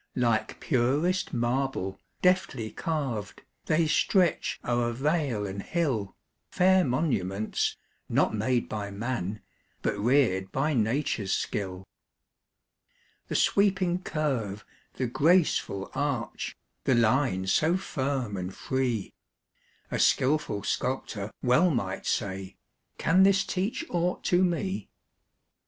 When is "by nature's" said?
10.51-11.33